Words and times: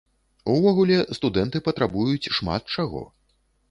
Увогуле, 0.53 0.97
студэнты 1.19 1.63
патрабуюць 1.69 2.31
шмат 2.41 2.61
чаго. 2.79 3.09